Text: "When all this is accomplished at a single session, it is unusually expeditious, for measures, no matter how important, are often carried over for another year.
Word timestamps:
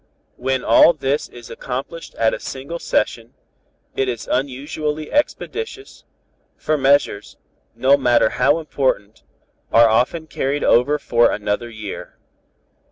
"When 0.35 0.63
all 0.63 0.93
this 0.93 1.29
is 1.29 1.51
accomplished 1.51 2.15
at 2.15 2.33
a 2.33 2.39
single 2.39 2.79
session, 2.79 3.35
it 3.95 4.09
is 4.09 4.27
unusually 4.27 5.11
expeditious, 5.11 6.05
for 6.57 6.75
measures, 6.75 7.37
no 7.75 7.97
matter 7.97 8.29
how 8.29 8.57
important, 8.57 9.21
are 9.71 9.87
often 9.87 10.25
carried 10.25 10.63
over 10.63 10.97
for 10.97 11.29
another 11.29 11.69
year. 11.69 12.17